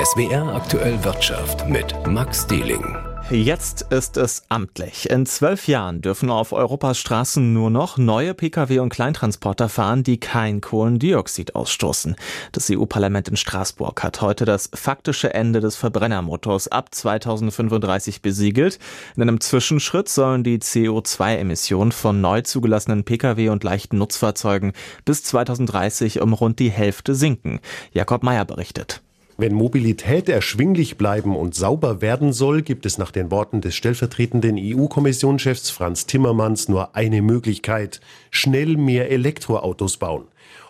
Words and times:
SWR 0.00 0.54
aktuell 0.54 1.02
Wirtschaft 1.02 1.68
mit 1.68 1.92
Max 2.06 2.46
Dieling. 2.46 2.96
Jetzt 3.30 3.82
ist 3.90 4.16
es 4.16 4.44
amtlich. 4.48 5.10
In 5.10 5.26
zwölf 5.26 5.66
Jahren 5.66 6.02
dürfen 6.02 6.30
auf 6.30 6.52
Europas 6.52 6.98
Straßen 6.98 7.52
nur 7.52 7.68
noch 7.68 7.98
neue 7.98 8.32
Pkw 8.32 8.78
und 8.78 8.90
Kleintransporter 8.90 9.68
fahren, 9.68 10.04
die 10.04 10.20
kein 10.20 10.60
Kohlendioxid 10.60 11.56
ausstoßen. 11.56 12.14
Das 12.52 12.70
EU-Parlament 12.70 13.26
in 13.26 13.36
Straßburg 13.36 14.00
hat 14.04 14.20
heute 14.20 14.44
das 14.44 14.70
faktische 14.72 15.34
Ende 15.34 15.58
des 15.58 15.74
Verbrennermotors 15.74 16.68
ab 16.68 16.94
2035 16.94 18.22
besiegelt. 18.22 18.78
In 19.16 19.22
einem 19.22 19.40
Zwischenschritt 19.40 20.08
sollen 20.08 20.44
die 20.44 20.58
CO2-Emissionen 20.60 21.90
von 21.90 22.20
neu 22.20 22.42
zugelassenen 22.42 23.02
Pkw 23.02 23.48
und 23.48 23.64
leichten 23.64 23.98
Nutzfahrzeugen 23.98 24.74
bis 25.04 25.24
2030 25.24 26.20
um 26.20 26.34
rund 26.34 26.60
die 26.60 26.70
Hälfte 26.70 27.16
sinken. 27.16 27.58
Jakob 27.90 28.22
Meyer 28.22 28.44
berichtet. 28.44 29.02
Wenn 29.40 29.54
Mobilität 29.54 30.28
erschwinglich 30.28 30.98
bleiben 30.98 31.36
und 31.36 31.54
sauber 31.54 32.00
werden 32.00 32.32
soll, 32.32 32.62
gibt 32.62 32.84
es 32.84 32.98
nach 32.98 33.12
den 33.12 33.30
Worten 33.30 33.60
des 33.60 33.76
stellvertretenden 33.76 34.56
EU-Kommissionschefs 34.58 35.70
Franz 35.70 36.06
Timmermans 36.06 36.68
nur 36.68 36.96
eine 36.96 37.22
Möglichkeit. 37.22 38.00
Schnell 38.32 38.76
mehr 38.76 39.12
Elektroautos 39.12 39.96
bauen. 39.98 40.24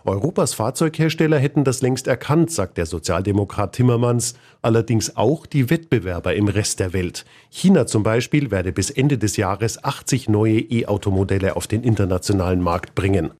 Europas 0.05 0.55
Fahrzeughersteller 0.55 1.39
hätten 1.39 1.65
das 1.65 1.83
längst 1.83 2.07
erkannt, 2.07 2.51
sagt 2.51 2.79
der 2.79 2.87
Sozialdemokrat 2.87 3.75
Timmermans, 3.75 4.35
allerdings 4.63 5.17
auch 5.17 5.47
die 5.47 5.71
Wettbewerber 5.71 6.35
im 6.35 6.49
Rest 6.49 6.81
der 6.81 6.93
Welt. 6.93 7.25
China 7.51 7.87
zum 7.87 8.03
Beispiel 8.03 8.51
werde 8.51 8.73
bis 8.73 8.91
Ende 8.91 9.19
des 9.19 9.37
Jahres 9.37 9.83
80 9.83 10.29
neue 10.29 10.61
E-Automodelle 10.61 11.57
auf 11.57 11.67
den 11.67 11.83
internationalen 11.83 12.61
Markt 12.61 12.95
bringen. 12.95 13.31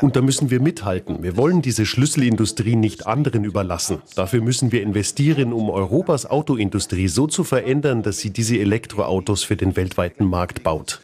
Und 0.00 0.16
da 0.16 0.22
müssen 0.22 0.50
wir 0.50 0.60
mithalten. 0.60 1.22
Wir 1.22 1.36
wollen 1.36 1.62
diese 1.62 1.86
Schlüsselindustrie 1.86 2.76
nicht 2.76 3.06
anderen 3.06 3.44
überlassen. 3.44 4.02
Dafür 4.14 4.42
müssen 4.42 4.72
wir 4.72 4.82
investieren, 4.82 5.52
um 5.52 5.70
Europas 5.70 6.26
Autoindustrie 6.26 7.08
so 7.08 7.26
zu 7.26 7.44
verändern, 7.44 8.02
dass 8.02 8.18
sie 8.18 8.30
diese 8.30 8.58
Elektroautos 8.58 9.44
für 9.44 9.56
den 9.56 9.76
weltweiten 9.76 10.24
Markt 10.24 10.62
baut. 10.62 11.00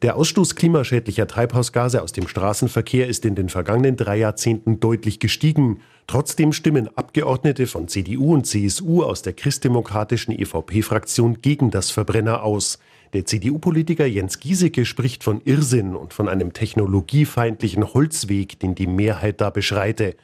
Der 0.00 0.14
Ausstoß 0.14 0.54
klimaschädlicher 0.54 1.26
Treibhausgase 1.26 2.02
aus 2.02 2.12
dem 2.12 2.28
Straßenverkehr 2.28 3.08
ist 3.08 3.24
in 3.24 3.34
den 3.34 3.48
vergangenen 3.48 3.96
drei 3.96 4.18
Jahrzehnten 4.18 4.78
deutlich 4.78 5.18
gestiegen. 5.18 5.80
Trotzdem 6.06 6.52
stimmen 6.52 6.88
Abgeordnete 6.96 7.66
von 7.66 7.88
CDU 7.88 8.34
und 8.34 8.46
CSU 8.46 9.02
aus 9.02 9.22
der 9.22 9.32
christdemokratischen 9.32 10.38
EVP-Fraktion 10.38 11.42
gegen 11.42 11.72
das 11.72 11.90
Verbrenner 11.90 12.44
aus. 12.44 12.78
Der 13.14 13.24
CDU-Politiker 13.24 14.04
Jens 14.04 14.38
Giesecke 14.38 14.84
spricht 14.84 15.24
von 15.24 15.40
Irrsinn 15.44 15.96
und 15.96 16.12
von 16.12 16.28
einem 16.28 16.52
technologiefeindlichen 16.52 17.94
Holzweg, 17.94 18.60
den 18.60 18.74
die 18.74 18.86
Mehrheit 18.86 19.40
da 19.40 19.48
beschreite. 19.48 20.14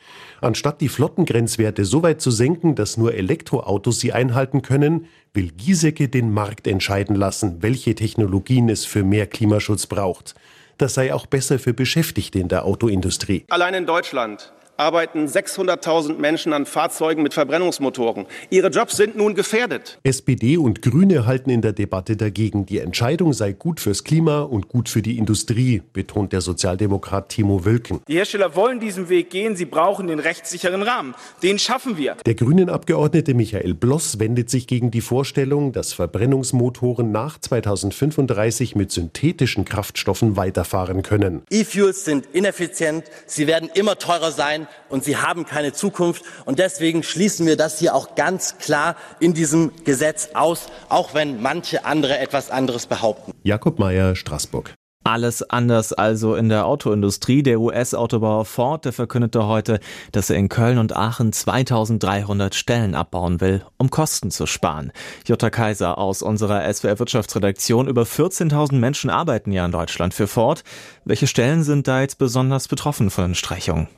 Anstatt 0.42 0.82
die 0.82 0.90
Flottengrenzwerte 0.90 1.86
so 1.86 2.02
weit 2.02 2.20
zu 2.20 2.30
senken, 2.30 2.74
dass 2.74 2.98
nur 2.98 3.14
Elektroautos 3.14 4.00
sie 4.00 4.12
einhalten 4.12 4.60
können, 4.60 5.06
will 5.32 5.50
Giesecke 5.50 6.08
den 6.08 6.30
Markt 6.30 6.66
entscheiden 6.66 7.16
lassen, 7.16 7.62
welche 7.62 7.94
Technologien 7.94 8.68
es 8.68 8.84
für 8.84 9.02
mehr 9.02 9.26
Klimaschutz 9.26 9.86
braucht. 9.86 10.34
Das 10.76 10.92
sei 10.92 11.14
auch 11.14 11.24
besser 11.24 11.58
für 11.58 11.72
Beschäftigte 11.72 12.38
in 12.38 12.48
der 12.48 12.66
Autoindustrie. 12.66 13.44
Allein 13.48 13.72
in 13.72 13.86
Deutschland 13.86 14.52
arbeiten 14.76 15.26
600.000 15.26 16.18
Menschen 16.18 16.52
an 16.52 16.66
Fahrzeugen 16.66 17.22
mit 17.22 17.34
Verbrennungsmotoren. 17.34 18.26
Ihre 18.50 18.68
Jobs 18.68 18.96
sind 18.96 19.16
nun 19.16 19.34
gefährdet. 19.34 19.98
SPD 20.02 20.56
und 20.56 20.82
Grüne 20.82 21.26
halten 21.26 21.50
in 21.50 21.62
der 21.62 21.72
Debatte 21.72 22.16
dagegen. 22.16 22.66
Die 22.66 22.78
Entscheidung 22.78 23.32
sei 23.32 23.52
gut 23.52 23.80
fürs 23.80 24.04
Klima 24.04 24.40
und 24.40 24.68
gut 24.68 24.88
für 24.88 25.02
die 25.02 25.18
Industrie, 25.18 25.82
betont 25.92 26.32
der 26.32 26.40
Sozialdemokrat 26.40 27.28
Timo 27.28 27.64
Wölken. 27.64 28.00
Die 28.08 28.14
Hersteller 28.14 28.56
wollen 28.56 28.80
diesen 28.80 29.08
Weg 29.08 29.30
gehen. 29.30 29.54
Sie 29.56 29.64
brauchen 29.64 30.08
den 30.08 30.18
rechtssicheren 30.18 30.82
Rahmen. 30.82 31.14
Den 31.42 31.58
schaffen 31.58 31.96
wir. 31.96 32.16
Der 32.26 32.34
grünen 32.34 32.68
Abgeordnete 32.68 33.34
Michael 33.34 33.74
Bloss 33.74 34.18
wendet 34.18 34.50
sich 34.50 34.66
gegen 34.66 34.90
die 34.90 35.00
Vorstellung, 35.00 35.72
dass 35.72 35.92
Verbrennungsmotoren 35.92 37.12
nach 37.12 37.38
2035 37.38 38.74
mit 38.74 38.90
synthetischen 38.90 39.64
Kraftstoffen 39.64 40.36
weiterfahren 40.36 41.02
können. 41.02 41.42
E-Fuels 41.50 42.04
sind 42.04 42.26
ineffizient. 42.32 43.04
Sie 43.26 43.46
werden 43.46 43.70
immer 43.74 43.98
teurer 43.98 44.32
sein 44.32 44.63
und 44.88 45.04
sie 45.04 45.16
haben 45.16 45.46
keine 45.46 45.72
Zukunft. 45.72 46.24
Und 46.44 46.58
deswegen 46.58 47.02
schließen 47.02 47.46
wir 47.46 47.56
das 47.56 47.78
hier 47.78 47.94
auch 47.94 48.14
ganz 48.14 48.58
klar 48.58 48.96
in 49.20 49.34
diesem 49.34 49.72
Gesetz 49.84 50.30
aus, 50.34 50.66
auch 50.88 51.14
wenn 51.14 51.42
manche 51.42 51.84
andere 51.84 52.18
etwas 52.18 52.50
anderes 52.50 52.86
behaupten. 52.86 53.32
Jakob 53.42 53.78
Mayer, 53.78 54.16
Straßburg. 54.16 54.74
Alles 55.06 55.42
anders 55.42 55.92
also 55.92 56.34
in 56.34 56.48
der 56.48 56.64
Autoindustrie. 56.64 57.42
Der 57.42 57.60
US-Autobauer 57.60 58.46
Ford, 58.46 58.86
der 58.86 58.94
verkündete 58.94 59.46
heute, 59.46 59.78
dass 60.12 60.30
er 60.30 60.36
in 60.36 60.48
Köln 60.48 60.78
und 60.78 60.96
Aachen 60.96 61.30
2300 61.30 62.54
Stellen 62.54 62.94
abbauen 62.94 63.42
will, 63.42 63.62
um 63.76 63.90
Kosten 63.90 64.30
zu 64.30 64.46
sparen. 64.46 64.92
Jutta 65.26 65.50
Kaiser 65.50 65.98
aus 65.98 66.22
unserer 66.22 66.72
SWR 66.72 66.98
Wirtschaftsredaktion. 66.98 67.86
Über 67.86 68.04
14.000 68.04 68.76
Menschen 68.76 69.10
arbeiten 69.10 69.52
ja 69.52 69.66
in 69.66 69.72
Deutschland 69.72 70.14
für 70.14 70.26
Ford. 70.26 70.64
Welche 71.04 71.26
Stellen 71.26 71.64
sind 71.64 71.86
da 71.86 72.00
jetzt 72.00 72.16
besonders 72.16 72.66
betroffen 72.66 73.10
von 73.10 73.24
den 73.24 73.34
Streichungen? 73.34 73.88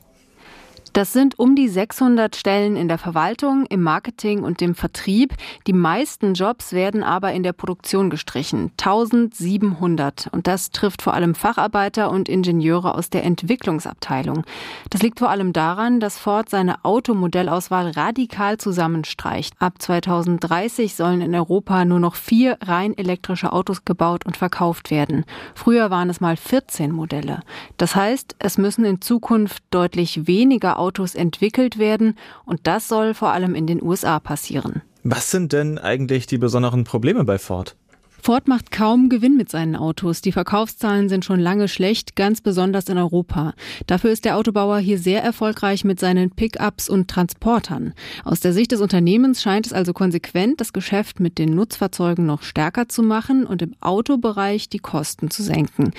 Das 0.96 1.12
sind 1.12 1.38
um 1.38 1.54
die 1.54 1.68
600 1.68 2.36
Stellen 2.36 2.74
in 2.74 2.88
der 2.88 2.96
Verwaltung, 2.96 3.66
im 3.66 3.82
Marketing 3.82 4.42
und 4.42 4.62
dem 4.62 4.74
Vertrieb. 4.74 5.34
Die 5.66 5.74
meisten 5.74 6.32
Jobs 6.32 6.72
werden 6.72 7.02
aber 7.02 7.34
in 7.34 7.42
der 7.42 7.52
Produktion 7.52 8.08
gestrichen. 8.08 8.70
1700. 8.80 10.30
Und 10.32 10.46
das 10.46 10.70
trifft 10.70 11.02
vor 11.02 11.12
allem 11.12 11.34
Facharbeiter 11.34 12.10
und 12.10 12.30
Ingenieure 12.30 12.94
aus 12.94 13.10
der 13.10 13.24
Entwicklungsabteilung. 13.24 14.44
Das 14.88 15.02
liegt 15.02 15.18
vor 15.18 15.28
allem 15.28 15.52
daran, 15.52 16.00
dass 16.00 16.16
Ford 16.16 16.48
seine 16.48 16.82
Automodellauswahl 16.82 17.90
radikal 17.90 18.56
zusammenstreicht. 18.56 19.52
Ab 19.58 19.74
2030 19.78 20.94
sollen 20.94 21.20
in 21.20 21.34
Europa 21.34 21.84
nur 21.84 22.00
noch 22.00 22.14
vier 22.14 22.56
rein 22.62 22.96
elektrische 22.96 23.52
Autos 23.52 23.84
gebaut 23.84 24.24
und 24.24 24.38
verkauft 24.38 24.90
werden. 24.90 25.26
Früher 25.54 25.90
waren 25.90 26.08
es 26.08 26.22
mal 26.22 26.38
14 26.38 26.90
Modelle. 26.90 27.40
Das 27.76 27.94
heißt, 27.94 28.36
es 28.38 28.56
müssen 28.56 28.86
in 28.86 29.02
Zukunft 29.02 29.62
deutlich 29.70 30.26
weniger 30.26 30.78
Autos 30.78 30.85
Autos 30.86 31.16
entwickelt 31.16 31.78
werden 31.78 32.14
und 32.44 32.60
das 32.68 32.86
soll 32.86 33.12
vor 33.12 33.32
allem 33.32 33.56
in 33.56 33.66
den 33.66 33.82
USA 33.82 34.20
passieren. 34.20 34.82
Was 35.02 35.32
sind 35.32 35.52
denn 35.52 35.78
eigentlich 35.78 36.28
die 36.28 36.38
besonderen 36.38 36.84
Probleme 36.84 37.24
bei 37.24 37.38
Ford? 37.38 37.74
Ford 38.26 38.48
macht 38.48 38.72
kaum 38.72 39.08
Gewinn 39.08 39.36
mit 39.36 39.48
seinen 39.50 39.76
Autos. 39.76 40.20
Die 40.20 40.32
Verkaufszahlen 40.32 41.08
sind 41.08 41.24
schon 41.24 41.38
lange 41.38 41.68
schlecht, 41.68 42.16
ganz 42.16 42.40
besonders 42.40 42.88
in 42.88 42.98
Europa. 42.98 43.54
Dafür 43.86 44.10
ist 44.10 44.24
der 44.24 44.36
Autobauer 44.36 44.78
hier 44.78 44.98
sehr 44.98 45.22
erfolgreich 45.22 45.84
mit 45.84 46.00
seinen 46.00 46.32
Pickups 46.32 46.88
und 46.88 47.06
Transportern. 47.06 47.94
Aus 48.24 48.40
der 48.40 48.52
Sicht 48.52 48.72
des 48.72 48.80
Unternehmens 48.80 49.42
scheint 49.42 49.66
es 49.66 49.72
also 49.72 49.92
konsequent, 49.92 50.60
das 50.60 50.72
Geschäft 50.72 51.20
mit 51.20 51.38
den 51.38 51.54
Nutzfahrzeugen 51.54 52.26
noch 52.26 52.42
stärker 52.42 52.88
zu 52.88 53.04
machen 53.04 53.46
und 53.46 53.62
im 53.62 53.76
Autobereich 53.80 54.68
die 54.68 54.80
Kosten 54.80 55.30
zu 55.30 55.44
senken. 55.44 55.92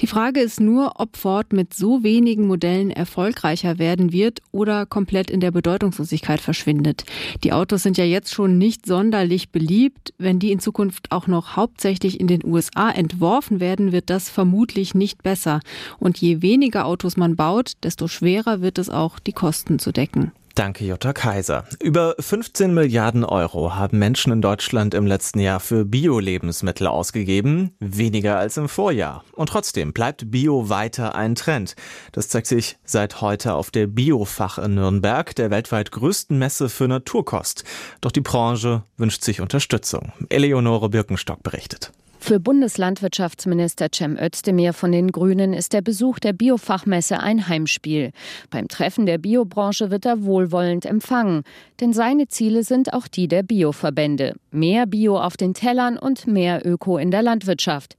Die 0.00 0.06
Frage 0.06 0.40
ist 0.40 0.62
nur, 0.62 0.92
ob 0.96 1.18
Ford 1.18 1.52
mit 1.52 1.74
so 1.74 2.02
wenigen 2.02 2.46
Modellen 2.46 2.92
erfolgreicher 2.92 3.78
werden 3.78 4.10
wird 4.10 4.40
oder 4.52 4.86
komplett 4.86 5.30
in 5.30 5.40
der 5.40 5.50
Bedeutungslosigkeit 5.50 6.40
verschwindet. 6.40 7.04
Die 7.42 7.52
Autos 7.52 7.82
sind 7.82 7.98
ja 7.98 8.06
jetzt 8.06 8.32
schon 8.32 8.56
nicht 8.56 8.86
sonderlich 8.86 9.50
beliebt. 9.50 10.14
Wenn 10.16 10.38
die 10.38 10.50
in 10.50 10.60
Zukunft 10.60 11.12
auch 11.12 11.26
noch 11.26 11.58
hauptsächlich 11.74 12.20
in 12.20 12.28
den 12.28 12.44
USA 12.44 12.88
entworfen 12.88 13.58
werden, 13.58 13.90
wird 13.90 14.08
das 14.08 14.28
vermutlich 14.28 14.94
nicht 14.94 15.24
besser. 15.24 15.58
Und 15.98 16.18
je 16.18 16.40
weniger 16.40 16.86
Autos 16.86 17.16
man 17.16 17.34
baut, 17.34 17.72
desto 17.82 18.06
schwerer 18.06 18.60
wird 18.60 18.78
es 18.78 18.90
auch, 18.90 19.18
die 19.18 19.32
Kosten 19.32 19.80
zu 19.80 19.90
decken. 19.90 20.30
Danke, 20.54 20.84
Jutta 20.84 21.12
Kaiser. 21.12 21.64
Über 21.82 22.14
15 22.20 22.72
Milliarden 22.72 23.24
Euro 23.24 23.74
haben 23.74 23.98
Menschen 23.98 24.32
in 24.32 24.40
Deutschland 24.40 24.94
im 24.94 25.04
letzten 25.04 25.40
Jahr 25.40 25.58
für 25.58 25.84
Bio-Lebensmittel 25.84 26.86
ausgegeben, 26.86 27.74
weniger 27.80 28.38
als 28.38 28.56
im 28.56 28.68
Vorjahr. 28.68 29.24
Und 29.32 29.48
trotzdem 29.48 29.92
bleibt 29.92 30.30
Bio 30.30 30.68
weiter 30.68 31.16
ein 31.16 31.34
Trend. 31.34 31.74
Das 32.12 32.28
zeigt 32.28 32.46
sich 32.46 32.76
seit 32.84 33.20
heute 33.20 33.54
auf 33.54 33.72
der 33.72 33.88
Biofach 33.88 34.58
in 34.58 34.76
Nürnberg, 34.76 35.34
der 35.34 35.50
weltweit 35.50 35.90
größten 35.90 36.38
Messe 36.38 36.68
für 36.68 36.86
Naturkost. 36.86 37.64
Doch 38.00 38.12
die 38.12 38.20
Branche 38.20 38.84
wünscht 38.96 39.24
sich 39.24 39.40
Unterstützung. 39.40 40.12
Eleonore 40.28 40.88
Birkenstock 40.88 41.42
berichtet. 41.42 41.90
Für 42.26 42.40
Bundeslandwirtschaftsminister 42.40 43.88
Cem 43.94 44.16
Özdemir 44.16 44.72
von 44.72 44.92
den 44.92 45.12
Grünen 45.12 45.52
ist 45.52 45.74
der 45.74 45.82
Besuch 45.82 46.18
der 46.18 46.32
Biofachmesse 46.32 47.20
ein 47.20 47.48
Heimspiel. 47.48 48.12
Beim 48.48 48.66
Treffen 48.66 49.04
der 49.04 49.18
Biobranche 49.18 49.90
wird 49.90 50.06
er 50.06 50.24
wohlwollend 50.24 50.86
empfangen, 50.86 51.42
denn 51.80 51.92
seine 51.92 52.26
Ziele 52.26 52.64
sind 52.64 52.94
auch 52.94 53.08
die 53.08 53.28
der 53.28 53.42
Bioverbände. 53.42 54.36
Mehr 54.50 54.86
Bio 54.86 55.18
auf 55.18 55.36
den 55.36 55.52
Tellern 55.52 55.98
und 55.98 56.26
mehr 56.26 56.66
Öko 56.66 56.96
in 56.96 57.10
der 57.10 57.20
Landwirtschaft. 57.20 57.98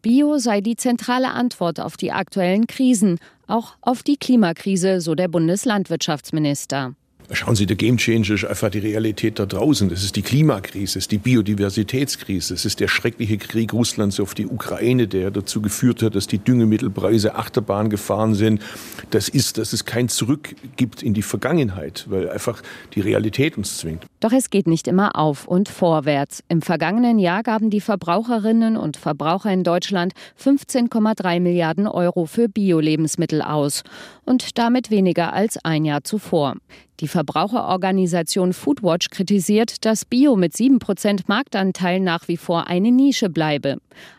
Bio 0.00 0.38
sei 0.38 0.62
die 0.62 0.76
zentrale 0.76 1.32
Antwort 1.32 1.78
auf 1.78 1.98
die 1.98 2.12
aktuellen 2.12 2.66
Krisen, 2.66 3.18
auch 3.46 3.74
auf 3.82 4.02
die 4.02 4.16
Klimakrise, 4.16 5.02
so 5.02 5.14
der 5.14 5.28
Bundeslandwirtschaftsminister. 5.28 6.94
Schauen 7.32 7.56
Sie, 7.56 7.66
der 7.66 7.76
Game 7.76 7.96
Changer 7.96 8.34
ist 8.34 8.44
einfach 8.44 8.70
die 8.70 8.78
Realität 8.78 9.40
da 9.40 9.46
draußen. 9.46 9.88
Das 9.88 10.04
ist 10.04 10.14
die 10.14 10.22
Klimakrise, 10.22 10.98
ist 10.98 11.10
die 11.10 11.18
Biodiversitätskrise, 11.18 12.54
es 12.54 12.64
ist 12.64 12.78
der 12.78 12.86
schreckliche 12.86 13.36
Krieg 13.36 13.72
Russlands 13.72 14.20
auf 14.20 14.34
die 14.34 14.46
Ukraine, 14.46 15.08
der 15.08 15.32
dazu 15.32 15.60
geführt 15.60 16.02
hat, 16.02 16.14
dass 16.14 16.28
die 16.28 16.38
Düngemittelpreise 16.38 17.34
Achterbahn 17.34 17.90
gefahren 17.90 18.34
sind. 18.34 18.62
Das 19.10 19.28
ist, 19.28 19.58
dass 19.58 19.72
es 19.72 19.84
kein 19.84 20.08
Zurück 20.08 20.54
gibt 20.76 21.02
in 21.02 21.14
die 21.14 21.22
Vergangenheit, 21.22 22.06
weil 22.08 22.30
einfach 22.30 22.62
die 22.94 23.00
Realität 23.00 23.58
uns 23.58 23.78
zwingt. 23.78 24.06
Doch 24.20 24.32
es 24.32 24.50
geht 24.50 24.68
nicht 24.68 24.86
immer 24.86 25.16
auf 25.16 25.48
und 25.48 25.68
vorwärts. 25.68 26.44
Im 26.48 26.62
vergangenen 26.62 27.18
Jahr 27.18 27.42
gaben 27.42 27.70
die 27.70 27.80
Verbraucherinnen 27.80 28.76
und 28.76 28.96
Verbraucher 28.96 29.52
in 29.52 29.64
Deutschland 29.64 30.12
15,3 30.40 31.40
Milliarden 31.40 31.88
Euro 31.88 32.26
für 32.26 32.48
Bio-Lebensmittel 32.48 33.42
aus 33.42 33.82
und 34.24 34.58
damit 34.58 34.90
weniger 34.90 35.32
als 35.32 35.58
ein 35.64 35.84
Jahr 35.84 36.04
zuvor. 36.04 36.54
Die 37.00 37.08
Verbraucherorganisation 37.08 38.54
Foodwatch 38.54 39.10
kritisiert, 39.10 39.84
dass 39.84 40.06
Bio 40.06 40.34
mit 40.34 40.54
7% 40.54 41.24
Marktanteil 41.26 42.00
nach 42.00 42.26
wie 42.28 42.38
vor 42.38 42.68
eine 42.68 42.90
Nische 42.90 43.28
bleibe. 43.28 43.78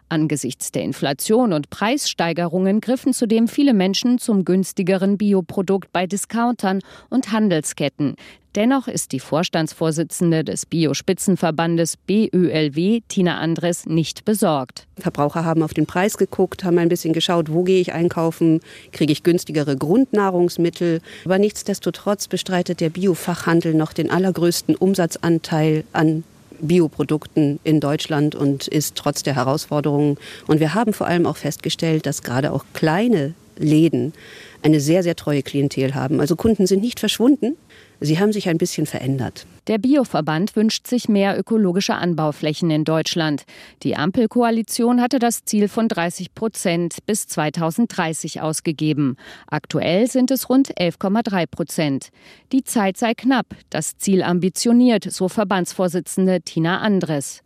Angesichts 0.10 0.72
der 0.72 0.84
Inflation 0.84 1.52
und 1.52 1.70
Preissteigerungen 1.70 2.80
griffen 2.80 3.14
zudem 3.14 3.48
viele 3.48 3.74
Menschen 3.74 4.20
zum 4.20 4.46
günstigeren 4.46 5.18
Bioprodukt 5.18 5.92
bei 5.92 6.08
Discountern 6.08 6.80
und 7.10 7.32
Handelsketten. 7.32 8.16
Dennoch 8.56 8.88
ist 8.88 9.12
die 9.12 9.20
Vorstandsvorsitzende 9.20 10.44
des 10.44 10.66
Bio-Spitzenverbandes 10.66 11.98
BÖLW, 11.98 13.02
Tina 13.08 13.38
Andres, 13.38 13.86
nicht 13.86 14.26
besorgt. 14.26 14.88
Verbraucher 14.98 15.46
haben 15.46 15.62
auf 15.62 15.76
den 15.76 15.86
Preis 15.86 16.18
geguckt, 16.18 16.64
haben 16.64 16.80
ein 16.80 16.90
bisschen 16.90 17.14
geschaut, 17.14 17.52
wo 17.52 17.64
gehe 17.64 17.80
ich 17.82 17.94
einkaufen, 17.94 18.62
kriege 18.94 19.12
ich 19.12 19.22
günstigere 19.22 19.78
Grundnahrungsmittel. 19.78 21.02
Aber 21.26 21.38
nichtsdestotrotz 21.38 22.28
bestreitet 22.28 22.80
der 22.80 22.90
Biofachhandel 22.90 23.76
noch 23.76 23.94
den 23.94 24.10
allergrößten 24.10 24.76
Umsatzanteil 24.76 25.84
an 25.94 26.24
Bioprodukten 26.60 27.60
in 27.64 27.80
Deutschland 27.80 28.36
und 28.36 28.68
ist 28.68 28.96
trotz 28.96 29.24
der 29.24 29.36
Herausforderungen. 29.36 30.18
Und 30.48 30.60
wir 30.60 30.74
haben 30.74 30.94
vor 30.94 31.08
allem 31.08 31.26
auch 31.26 31.38
festgestellt, 31.38 32.06
dass 32.06 32.22
gerade 32.22 32.52
auch 32.52 32.66
kleine 32.74 33.34
Läden 33.58 34.14
eine 34.62 34.80
sehr, 34.80 35.04
sehr 35.04 35.16
treue 35.16 35.44
Klientel 35.44 35.96
haben. 35.96 36.20
Also 36.20 36.36
Kunden 36.36 36.68
sind 36.68 36.82
nicht 36.82 37.00
verschwunden, 37.00 37.56
Sie 38.00 38.20
haben 38.20 38.32
sich 38.32 38.48
ein 38.48 38.60
bisschen 38.60 38.86
verändert. 38.86 39.48
Der 39.66 39.80
Bioverband 39.80 40.56
wünscht 40.56 40.86
sich 40.86 41.10
mehr 41.10 41.38
ökologische 41.38 41.96
Anbauflächen 41.96 42.70
in 42.70 42.84
Deutschland. 42.84 43.44
Die 43.82 43.96
Ampelkoalition 43.96 45.02
hatte 45.02 45.18
das 45.18 45.46
Ziel 45.46 45.68
von 45.68 45.88
30 45.88 46.36
Prozent 46.36 46.98
bis 47.08 47.28
2030 47.28 48.42
ausgegeben. 48.42 49.18
Aktuell 49.48 50.08
sind 50.08 50.30
es 50.30 50.48
rund 50.48 50.78
11,3 50.78 51.48
Prozent. 51.48 52.10
Die 52.52 52.64
Zeit 52.64 52.98
sei 52.98 53.14
knapp, 53.16 53.48
das 53.72 53.98
Ziel 53.98 54.22
ambitioniert, 54.22 55.12
so 55.12 55.28
Verbandsvorsitzende 55.28 56.42
Tina 56.42 56.80
Andres. 56.80 57.42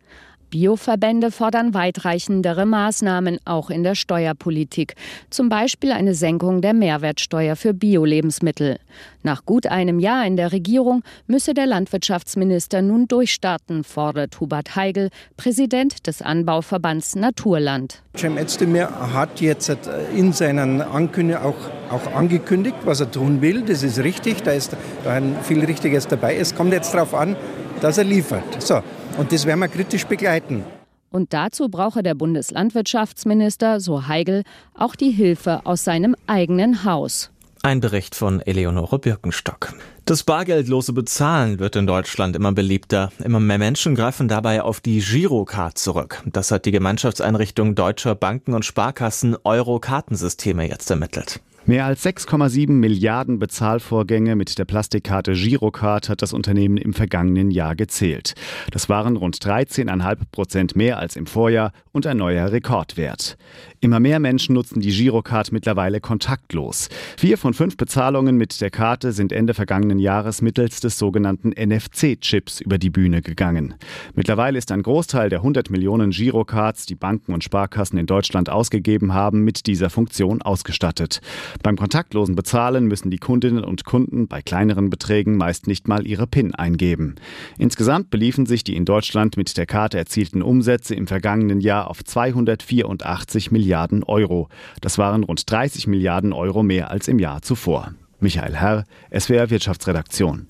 Bioverbände 0.52 1.30
fordern 1.30 1.72
weitreichendere 1.72 2.66
Maßnahmen 2.66 3.38
auch 3.46 3.70
in 3.70 3.82
der 3.82 3.94
Steuerpolitik, 3.94 4.96
zum 5.30 5.48
Beispiel 5.48 5.92
eine 5.92 6.14
Senkung 6.14 6.60
der 6.60 6.74
Mehrwertsteuer 6.74 7.56
für 7.56 7.72
Bio-Lebensmittel. 7.72 8.78
Nach 9.22 9.46
gut 9.46 9.66
einem 9.66 9.98
Jahr 9.98 10.26
in 10.26 10.36
der 10.36 10.52
Regierung 10.52 11.04
müsse 11.26 11.54
der 11.54 11.64
Landwirtschaftsminister 11.64 12.82
nun 12.82 13.08
durchstarten, 13.08 13.82
fordert 13.82 14.38
Hubert 14.40 14.76
Heigl, 14.76 15.08
Präsident 15.38 16.06
des 16.06 16.20
Anbauverbands 16.20 17.14
Naturland. 17.14 18.02
Cem 18.14 18.36
Özdemir 18.36 18.90
hat 19.14 19.40
jetzt 19.40 19.74
in 20.14 20.34
seinen 20.34 20.82
Ankündigungen 20.82 21.46
auch, 21.46 21.56
auch 21.90 22.14
angekündigt, 22.14 22.76
was 22.84 23.00
er 23.00 23.10
tun 23.10 23.40
will. 23.40 23.62
Das 23.62 23.82
ist 23.82 23.98
richtig, 24.00 24.42
da 24.42 24.50
ist 24.50 24.76
da 25.02 25.22
viel 25.44 25.64
Richtiges 25.64 26.06
dabei. 26.08 26.36
Es 26.36 26.54
kommt 26.54 26.74
jetzt 26.74 26.92
darauf 26.92 27.14
an, 27.14 27.36
dass 27.80 27.96
er 27.96 28.04
liefert. 28.04 28.62
So, 28.62 28.82
und 29.18 29.32
das 29.32 29.46
werden 29.46 29.60
wir 29.60 29.68
kritisch 29.68 30.06
begleiten. 30.06 30.64
Und 31.10 31.32
dazu 31.34 31.68
brauche 31.68 32.02
der 32.02 32.14
Bundeslandwirtschaftsminister, 32.14 33.80
so 33.80 34.06
Heigel, 34.06 34.44
auch 34.74 34.96
die 34.96 35.10
Hilfe 35.10 35.60
aus 35.64 35.84
seinem 35.84 36.16
eigenen 36.26 36.84
Haus. 36.84 37.30
Ein 37.64 37.80
Bericht 37.80 38.16
von 38.16 38.40
Eleonore 38.40 38.98
Birkenstock. 38.98 39.74
Das 40.04 40.24
bargeldlose 40.24 40.92
Bezahlen 40.92 41.60
wird 41.60 41.76
in 41.76 41.86
Deutschland 41.86 42.34
immer 42.34 42.50
beliebter. 42.50 43.12
Immer 43.22 43.38
mehr 43.38 43.58
Menschen 43.58 43.94
greifen 43.94 44.26
dabei 44.26 44.62
auf 44.62 44.80
die 44.80 44.98
Girocard 44.98 45.78
zurück. 45.78 46.22
Das 46.26 46.50
hat 46.50 46.64
die 46.64 46.72
Gemeinschaftseinrichtung 46.72 47.76
deutscher 47.76 48.16
Banken 48.16 48.54
und 48.54 48.64
Sparkassen 48.64 49.36
Euro-Kartensysteme 49.44 50.68
jetzt 50.68 50.90
ermittelt. 50.90 51.40
Mehr 51.64 51.84
als 51.86 52.04
6,7 52.04 52.72
Milliarden 52.72 53.38
Bezahlvorgänge 53.38 54.34
mit 54.34 54.58
der 54.58 54.64
Plastikkarte 54.64 55.34
Girocard 55.34 56.08
hat 56.08 56.20
das 56.20 56.32
Unternehmen 56.32 56.76
im 56.76 56.92
vergangenen 56.92 57.52
Jahr 57.52 57.76
gezählt. 57.76 58.34
Das 58.72 58.88
waren 58.88 59.16
rund 59.16 59.36
13,5 59.36 60.16
Prozent 60.32 60.74
mehr 60.74 60.98
als 60.98 61.14
im 61.14 61.26
Vorjahr 61.26 61.72
und 61.92 62.04
ein 62.08 62.16
neuer 62.16 62.50
Rekordwert. 62.50 63.36
Immer 63.80 64.00
mehr 64.00 64.18
Menschen 64.18 64.54
nutzen 64.54 64.80
die 64.80 64.90
Girocard 64.90 65.52
mittlerweile 65.52 66.00
kontaktlos. 66.00 66.88
Vier 67.16 67.38
von 67.38 67.54
fünf 67.54 67.76
Bezahlungen 67.76 68.36
mit 68.36 68.60
der 68.60 68.70
Karte 68.70 69.12
sind 69.12 69.30
Ende 69.32 69.54
vergangenen 69.54 70.00
Jahres 70.00 70.42
mittels 70.42 70.80
des 70.80 70.98
sogenannten 70.98 71.50
NFC-Chips 71.50 72.60
über 72.60 72.78
die 72.78 72.90
Bühne 72.90 73.22
gegangen. 73.22 73.74
Mittlerweile 74.14 74.58
ist 74.58 74.72
ein 74.72 74.82
Großteil 74.82 75.28
der 75.28 75.40
100 75.40 75.70
Millionen 75.70 76.10
Girocards, 76.10 76.86
die 76.86 76.96
Banken 76.96 77.32
und 77.32 77.44
Sparkassen 77.44 77.98
in 77.98 78.06
Deutschland 78.06 78.50
ausgegeben 78.50 79.14
haben, 79.14 79.42
mit 79.42 79.66
dieser 79.66 79.90
Funktion 79.90 80.42
ausgestattet. 80.42 81.20
Beim 81.62 81.76
kontaktlosen 81.76 82.34
Bezahlen 82.34 82.86
müssen 82.86 83.10
die 83.10 83.18
Kundinnen 83.18 83.64
und 83.64 83.84
Kunden 83.84 84.28
bei 84.28 84.42
kleineren 84.42 84.90
Beträgen 84.90 85.36
meist 85.36 85.66
nicht 85.66 85.88
mal 85.88 86.06
ihre 86.06 86.26
PIN 86.26 86.54
eingeben. 86.54 87.16
Insgesamt 87.58 88.10
beliefen 88.10 88.46
sich 88.46 88.64
die 88.64 88.76
in 88.76 88.84
Deutschland 88.84 89.36
mit 89.36 89.56
der 89.56 89.66
Karte 89.66 89.98
erzielten 89.98 90.42
Umsätze 90.42 90.94
im 90.94 91.06
vergangenen 91.06 91.60
Jahr 91.60 91.88
auf 91.90 92.04
284 92.04 93.50
Milliarden 93.50 94.02
Euro. 94.04 94.48
Das 94.80 94.98
waren 94.98 95.24
rund 95.24 95.50
30 95.50 95.86
Milliarden 95.86 96.32
Euro 96.32 96.62
mehr 96.62 96.90
als 96.90 97.08
im 97.08 97.18
Jahr 97.18 97.42
zuvor. 97.42 97.92
Michael 98.22 98.54
Herr, 98.54 98.84
SWR 99.10 99.50
Wirtschaftsredaktion. 99.50 100.46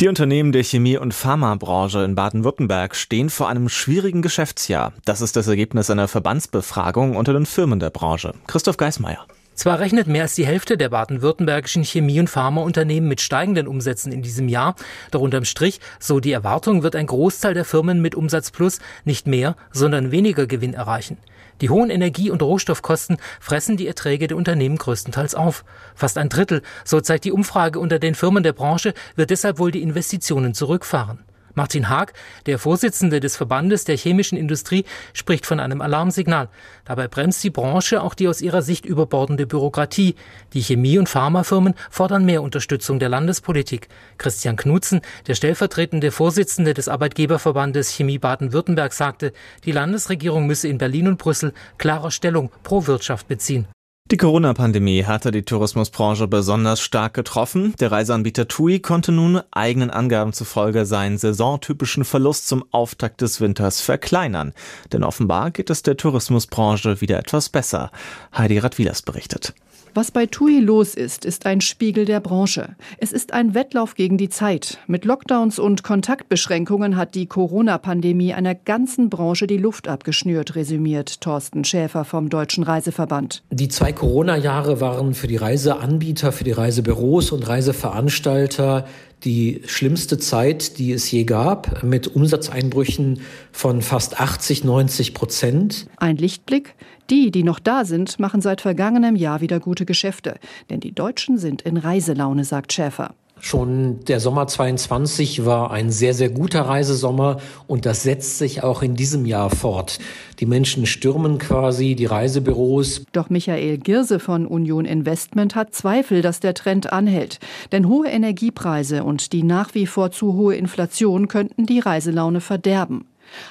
Die 0.00 0.08
Unternehmen 0.08 0.52
der 0.52 0.62
Chemie- 0.62 0.96
und 0.96 1.12
Pharmabranche 1.12 2.04
in 2.04 2.14
Baden-Württemberg 2.14 2.94
stehen 2.94 3.30
vor 3.30 3.48
einem 3.48 3.68
schwierigen 3.68 4.22
Geschäftsjahr. 4.22 4.92
Das 5.04 5.20
ist 5.20 5.34
das 5.34 5.48
Ergebnis 5.48 5.90
einer 5.90 6.06
Verbandsbefragung 6.06 7.16
unter 7.16 7.32
den 7.32 7.46
Firmen 7.46 7.80
der 7.80 7.90
Branche. 7.90 8.32
Christoph 8.46 8.76
Geismeier. 8.76 9.26
Zwar 9.56 9.80
rechnet 9.80 10.06
mehr 10.06 10.22
als 10.22 10.34
die 10.34 10.46
Hälfte 10.46 10.76
der 10.76 10.90
baden-württembergischen 10.90 11.82
Chemie- 11.82 12.20
und 12.20 12.28
Pharmaunternehmen 12.28 13.08
mit 13.08 13.22
steigenden 13.22 13.66
Umsätzen 13.66 14.12
in 14.12 14.20
diesem 14.20 14.48
Jahr, 14.48 14.76
doch 15.10 15.22
unterm 15.22 15.46
Strich, 15.46 15.80
so 15.98 16.20
die 16.20 16.32
Erwartung, 16.32 16.82
wird 16.82 16.94
ein 16.94 17.06
Großteil 17.06 17.54
der 17.54 17.64
Firmen 17.64 18.02
mit 18.02 18.14
Umsatz 18.14 18.50
plus 18.50 18.80
nicht 19.06 19.26
mehr, 19.26 19.56
sondern 19.72 20.10
weniger 20.10 20.46
Gewinn 20.46 20.74
erreichen. 20.74 21.16
Die 21.62 21.70
hohen 21.70 21.88
Energie- 21.88 22.30
und 22.30 22.42
Rohstoffkosten 22.42 23.16
fressen 23.40 23.78
die 23.78 23.86
Erträge 23.86 24.26
der 24.26 24.36
Unternehmen 24.36 24.76
größtenteils 24.76 25.34
auf. 25.34 25.64
Fast 25.94 26.18
ein 26.18 26.28
Drittel, 26.28 26.60
so 26.84 27.00
zeigt 27.00 27.24
die 27.24 27.32
Umfrage 27.32 27.80
unter 27.80 27.98
den 27.98 28.14
Firmen 28.14 28.42
der 28.42 28.52
Branche, 28.52 28.92
wird 29.14 29.30
deshalb 29.30 29.58
wohl 29.58 29.70
die 29.70 29.82
Investitionen 29.82 30.52
zurückfahren. 30.52 31.20
Martin 31.56 31.88
Haag, 31.88 32.12
der 32.44 32.58
Vorsitzende 32.58 33.18
des 33.18 33.36
Verbandes 33.36 33.84
der 33.84 33.96
chemischen 33.96 34.36
Industrie, 34.36 34.84
spricht 35.14 35.46
von 35.46 35.58
einem 35.58 35.80
Alarmsignal. 35.80 36.50
Dabei 36.84 37.08
bremst 37.08 37.42
die 37.42 37.50
Branche 37.50 38.02
auch 38.02 38.14
die 38.14 38.28
aus 38.28 38.42
ihrer 38.42 38.60
Sicht 38.60 38.84
überbordende 38.84 39.46
Bürokratie. 39.46 40.16
Die 40.52 40.62
Chemie- 40.62 40.98
und 40.98 41.08
Pharmafirmen 41.08 41.74
fordern 41.90 42.26
mehr 42.26 42.42
Unterstützung 42.42 42.98
der 42.98 43.08
Landespolitik. 43.08 43.88
Christian 44.18 44.56
Knutzen, 44.56 45.00
der 45.26 45.34
stellvertretende 45.34 46.10
Vorsitzende 46.10 46.74
des 46.74 46.88
Arbeitgeberverbandes 46.88 47.90
Chemie 47.90 48.18
Baden-Württemberg, 48.18 48.92
sagte, 48.92 49.32
die 49.64 49.72
Landesregierung 49.72 50.46
müsse 50.46 50.68
in 50.68 50.76
Berlin 50.76 51.08
und 51.08 51.16
Brüssel 51.16 51.54
klarer 51.78 52.10
Stellung 52.10 52.50
pro 52.62 52.86
Wirtschaft 52.86 53.28
beziehen. 53.28 53.66
Die 54.12 54.18
Corona-Pandemie 54.18 55.02
hatte 55.04 55.32
die 55.32 55.42
Tourismusbranche 55.42 56.28
besonders 56.28 56.80
stark 56.80 57.14
getroffen. 57.14 57.74
Der 57.80 57.90
Reiseanbieter 57.90 58.46
TUI 58.46 58.78
konnte 58.78 59.10
nun 59.10 59.40
eigenen 59.50 59.90
Angaben 59.90 60.32
zufolge 60.32 60.86
seinen 60.86 61.18
saisontypischen 61.18 62.04
Verlust 62.04 62.46
zum 62.46 62.64
Auftakt 62.70 63.20
des 63.20 63.40
Winters 63.40 63.80
verkleinern. 63.80 64.52
Denn 64.92 65.02
offenbar 65.02 65.50
geht 65.50 65.70
es 65.70 65.82
der 65.82 65.96
Tourismusbranche 65.96 67.00
wieder 67.00 67.18
etwas 67.18 67.48
besser. 67.48 67.90
Heidi 68.32 68.58
Radwilas 68.58 69.02
berichtet. 69.02 69.54
Was 69.96 70.10
bei 70.10 70.26
TUI 70.26 70.60
los 70.60 70.94
ist, 70.94 71.24
ist 71.24 71.46
ein 71.46 71.62
Spiegel 71.62 72.04
der 72.04 72.20
Branche. 72.20 72.76
Es 72.98 73.12
ist 73.12 73.32
ein 73.32 73.54
Wettlauf 73.54 73.94
gegen 73.94 74.18
die 74.18 74.28
Zeit. 74.28 74.76
Mit 74.86 75.06
Lockdowns 75.06 75.58
und 75.58 75.84
Kontaktbeschränkungen 75.84 76.98
hat 76.98 77.14
die 77.14 77.24
Corona-Pandemie 77.24 78.34
einer 78.34 78.54
ganzen 78.54 79.08
Branche 79.08 79.46
die 79.46 79.56
Luft 79.56 79.88
abgeschnürt, 79.88 80.54
resümiert 80.54 81.22
Thorsten 81.22 81.64
Schäfer 81.64 82.04
vom 82.04 82.28
Deutschen 82.28 82.62
Reiseverband. 82.62 83.42
Die 83.50 83.68
zwei 83.68 83.94
Corona-Jahre 83.96 84.80
waren 84.80 85.14
für 85.14 85.26
die 85.26 85.36
Reiseanbieter, 85.36 86.30
für 86.30 86.44
die 86.44 86.52
Reisebüros 86.52 87.32
und 87.32 87.48
Reiseveranstalter 87.48 88.86
die 89.24 89.62
schlimmste 89.66 90.18
Zeit, 90.18 90.78
die 90.78 90.92
es 90.92 91.10
je 91.10 91.24
gab, 91.24 91.82
mit 91.82 92.06
Umsatzeinbrüchen 92.06 93.22
von 93.50 93.82
fast 93.82 94.20
80, 94.20 94.62
90 94.62 95.14
Prozent. 95.14 95.86
Ein 95.96 96.16
Lichtblick? 96.16 96.74
Die, 97.10 97.30
die 97.30 97.42
noch 97.42 97.58
da 97.58 97.84
sind, 97.84 98.20
machen 98.20 98.40
seit 98.40 98.60
vergangenem 98.60 99.16
Jahr 99.16 99.40
wieder 99.40 99.58
gute 99.58 99.86
Geschäfte. 99.86 100.36
Denn 100.70 100.80
die 100.80 100.92
Deutschen 100.92 101.38
sind 101.38 101.62
in 101.62 101.76
Reiselaune, 101.76 102.44
sagt 102.44 102.72
Schäfer. 102.72 103.14
Schon 103.38 104.00
der 104.06 104.18
Sommer 104.18 104.46
22 104.46 105.44
war 105.44 105.70
ein 105.70 105.90
sehr, 105.90 106.14
sehr 106.14 106.30
guter 106.30 106.62
Reisesommer 106.62 107.38
und 107.66 107.84
das 107.84 108.02
setzt 108.02 108.38
sich 108.38 108.62
auch 108.62 108.82
in 108.82 108.96
diesem 108.96 109.26
Jahr 109.26 109.50
fort. 109.50 109.98
Die 110.40 110.46
Menschen 110.46 110.86
stürmen 110.86 111.38
quasi 111.38 111.94
die 111.94 112.06
Reisebüros. 112.06 113.04
Doch 113.12 113.28
Michael 113.28 113.78
Girse 113.78 114.20
von 114.20 114.46
Union 114.46 114.86
Investment 114.86 115.54
hat 115.54 115.74
Zweifel, 115.74 116.22
dass 116.22 116.40
der 116.40 116.54
Trend 116.54 116.92
anhält. 116.92 117.38
Denn 117.72 117.88
hohe 117.88 118.08
Energiepreise 118.08 119.04
und 119.04 119.32
die 119.32 119.42
nach 119.42 119.74
wie 119.74 119.86
vor 119.86 120.10
zu 120.10 120.34
hohe 120.34 120.56
Inflation 120.56 121.28
könnten 121.28 121.66
die 121.66 121.80
Reiselaune 121.80 122.40
verderben. 122.40 123.04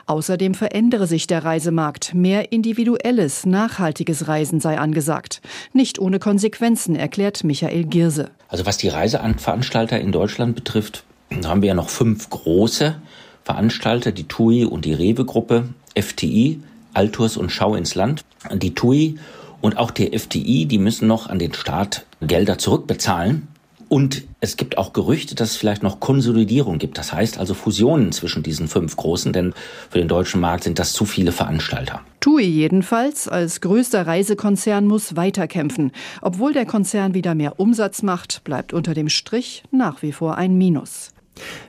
Außerdem 0.06 0.54
verändere 0.54 1.08
sich 1.08 1.28
der 1.28 1.44
Reisemarkt. 1.44 2.14
Mehr 2.14 2.52
individuelles, 2.52 3.46
nachhaltiges 3.46 4.28
Reisen 4.28 4.60
sei 4.60 4.78
angesagt. 4.78 5.42
Nicht 5.74 6.00
ohne 6.00 6.20
Konsequenzen, 6.20 6.96
erklärt 6.96 7.44
Michael 7.44 7.86
Girse. 7.86 8.32
Also 8.48 8.66
was 8.66 8.78
die 8.78 8.90
Reiseveranstalter 8.90 10.00
in 10.00 10.12
Deutschland 10.12 10.56
betrifft, 10.56 11.04
haben 11.44 11.62
wir 11.62 11.70
ja 11.70 11.74
noch 11.74 11.90
fünf 11.90 12.30
große 12.30 12.96
Veranstalter, 13.44 14.12
die 14.12 14.28
TUI 14.28 14.66
und 14.66 14.86
die 14.86 14.94
Rewe-Gruppe, 14.94 15.70
FTI, 16.00 16.60
Altours 16.94 17.38
und 17.38 17.52
Schau 17.52 17.76
ins 17.76 17.96
Land. 17.96 18.24
Die 18.54 18.74
TUI 18.74 19.18
und 19.62 19.78
auch 19.78 19.92
die 19.92 20.18
FTI, 20.18 20.66
die 20.66 20.78
müssen 20.78 21.08
noch 21.08 21.28
an 21.28 21.40
den 21.40 21.54
Staat 21.54 22.06
Gelder 22.22 22.58
zurückbezahlen. 22.58 23.48
Und 23.90 24.24
es 24.40 24.58
gibt 24.58 24.78
auch 24.78 24.94
Gerüchte, 24.94 25.36
dass 25.36 25.52
es 25.52 25.58
vielleicht 25.58 25.84
noch 25.84 26.00
Konsolidierung 26.00 26.78
gibt. 26.78 26.98
Das 26.98 27.14
heißt 27.14 27.38
also 27.38 27.54
Fusionen 27.54 28.12
zwischen 28.12 28.44
diesen 28.44 28.68
fünf 28.68 28.96
großen, 28.96 29.34
denn 29.34 29.54
für 29.90 30.00
den 30.00 30.08
deutschen 30.08 30.42
Markt 30.42 30.64
sind 30.64 30.80
das 30.80 30.94
zu 30.94 31.06
viele 31.06 31.32
Veranstalter. 31.32 32.02
TUI 32.20 32.44
jedenfalls 32.44 33.28
als 33.28 33.62
größter 33.62 34.08
Reisekonzern 34.08 34.88
muss 34.88 35.16
weiterkämpfen. 35.16 35.92
Obwohl 36.22 36.54
der 36.54 36.66
Konzern 36.66 37.14
wieder 37.14 37.36
mehr 37.36 37.60
Umsatz 37.60 38.02
macht, 38.02 38.44
bleibt 38.44 38.74
unter 38.74 38.94
dem 38.94 39.10
Strich 39.10 39.64
nach 39.72 40.02
wie 40.02 40.12
vor 40.12 40.38
ein 40.38 40.58
Minus. 40.58 41.15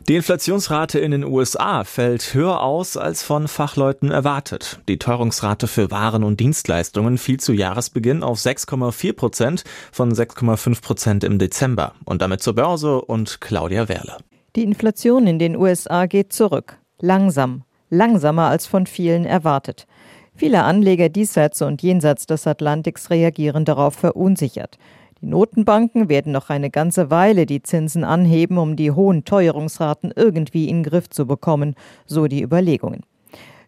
Die 0.09 0.17
Inflationsrate 0.17 0.99
in 0.99 1.11
den 1.11 1.25
USA 1.25 1.85
fällt 1.85 2.35
höher 2.35 2.63
aus 2.63 2.97
als 2.97 3.23
von 3.23 3.49
Fachleuten 3.49 4.11
erwartet. 4.11 4.81
Die 4.89 4.99
Teuerungsrate 4.99 5.67
für 5.67 5.91
Waren 5.91 6.23
und 6.25 6.39
Dienstleistungen 6.41 7.19
fiel 7.19 7.41
zu 7.41 7.53
Jahresbeginn 7.53 8.23
auf 8.23 8.39
6,4 8.39 9.13
Prozent 9.15 9.65
von 9.93 10.13
6,5 10.13 10.83
Prozent 10.83 11.25
im 11.25 11.39
Dezember. 11.39 11.95
Und 12.05 12.23
damit 12.23 12.43
zur 12.43 12.55
Börse 12.55 13.01
und 13.01 13.41
Claudia 13.41 13.89
Werle. 13.89 14.19
Die 14.55 14.63
Inflation 14.63 15.27
in 15.27 15.39
den 15.39 15.57
USA 15.57 16.07
geht 16.07 16.33
zurück. 16.33 16.79
Langsam. 17.01 17.65
Langsamer 17.91 18.49
als 18.49 18.67
von 18.67 18.87
vielen 18.87 19.25
erwartet. 19.27 19.87
Viele 20.35 20.65
Anleger 20.65 21.09
diesseits 21.09 21.63
und 21.63 21.83
jenseits 21.83 22.27
des 22.27 22.47
Atlantiks 22.47 23.11
reagieren 23.11 23.65
darauf 23.65 23.95
verunsichert. 23.95 24.77
Die 25.23 25.27
Notenbanken 25.27 26.11
werden 26.11 26.33
noch 26.33 26.51
eine 26.51 26.71
ganze 26.71 27.11
Weile 27.11 27.47
die 27.47 27.63
Zinsen 27.63 28.05
anheben, 28.05 28.59
um 28.59 28.77
die 28.77 28.91
hohen 28.91 29.25
Teuerungsraten 29.25 30.13
irgendwie 30.15 30.69
in 30.69 30.83
den 30.83 30.91
Griff 30.91 31.09
zu 31.09 31.27
bekommen, 31.27 31.75
so 32.05 32.27
die 32.27 32.43
Überlegungen. 32.43 33.01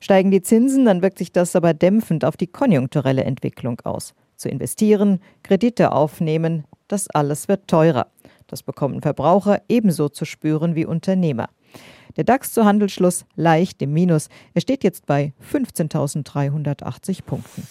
Steigen 0.01 0.31
die 0.31 0.43
Zinsen, 0.43 0.85
dann 0.85 1.03
wirkt 1.03 1.19
sich 1.19 1.33
das 1.33 1.57
aber 1.57 1.75
dämpfend 1.75 2.25
auf 2.25 2.37
die 2.37 2.47
konjunkturelle 2.47 3.25
Entwicklung 3.25 3.81
aus. 3.81 4.15
Zu 4.37 4.49
investieren, 4.49 5.21
Kredite 5.43 5.93
aufnehmen, 5.93 6.65
das 6.87 7.09
alles 7.11 7.49
wird 7.49 7.67
teurer. 7.67 8.09
Das 8.47 8.63
bekommen 8.63 9.03
Verbraucher 9.03 9.63
ebenso 9.69 10.09
zu 10.09 10.25
spüren 10.25 10.75
wie 10.75 10.87
Unternehmer. 10.87 11.49
Der 12.17 12.25
DAX 12.25 12.53
zu 12.53 12.65
Handelsschluss 12.65 13.25
leicht 13.37 13.81
im 13.83 13.93
Minus. 13.93 14.29
Er 14.55 14.61
steht 14.61 14.85
jetzt 14.85 15.07
bei 15.07 15.33
15.380 15.53 17.23
Punkten. 17.25 17.67